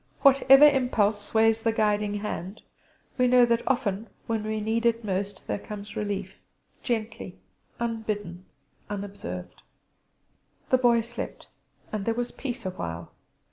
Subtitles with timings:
[0.23, 2.63] Whatever impulse sways the guiding hand,
[3.19, 6.39] we know that often when we need it most there comes relief;
[6.81, 7.37] gently,
[7.79, 8.45] unbidden,
[8.89, 9.61] unobserved.
[10.71, 11.45] The Boy slept,
[11.91, 13.11] and there was peace awhile.